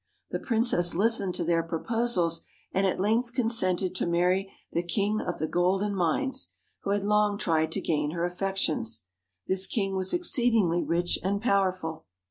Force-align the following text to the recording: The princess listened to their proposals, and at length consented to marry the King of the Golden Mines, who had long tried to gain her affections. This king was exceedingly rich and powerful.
The 0.31 0.39
princess 0.39 0.95
listened 0.95 1.35
to 1.35 1.43
their 1.43 1.61
proposals, 1.61 2.41
and 2.73 2.87
at 2.87 2.99
length 2.99 3.33
consented 3.35 3.93
to 3.93 4.07
marry 4.07 4.51
the 4.71 4.81
King 4.81 5.21
of 5.21 5.37
the 5.37 5.45
Golden 5.47 5.93
Mines, 5.93 6.49
who 6.79 6.89
had 6.89 7.03
long 7.03 7.37
tried 7.37 7.71
to 7.73 7.81
gain 7.81 8.09
her 8.09 8.25
affections. 8.25 9.03
This 9.47 9.67
king 9.67 9.95
was 9.95 10.11
exceedingly 10.11 10.81
rich 10.83 11.19
and 11.21 11.39
powerful. 11.39 12.05